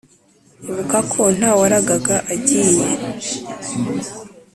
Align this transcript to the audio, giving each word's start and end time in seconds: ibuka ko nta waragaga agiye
ibuka 0.69 0.99
ko 1.11 1.21
nta 1.37 1.51
waragaga 1.59 2.15
agiye 2.33 2.85